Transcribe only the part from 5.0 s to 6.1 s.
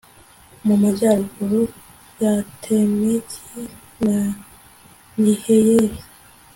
nehiyeli